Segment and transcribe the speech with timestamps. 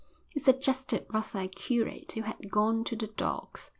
[0.31, 3.69] He suggested rather a curate who had gone to the dogs.